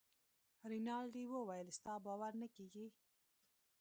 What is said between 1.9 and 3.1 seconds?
باور نه کیږي.